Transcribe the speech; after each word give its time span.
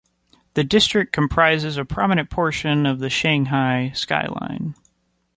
The 0.55 0.63
district 0.63 1.13
comprises 1.13 1.77
a 1.77 1.85
prominent 1.85 2.31
portion 2.31 2.87
of 2.87 2.97
the 2.97 3.09
Shanghai 3.11 3.91
skyline. 3.93 4.73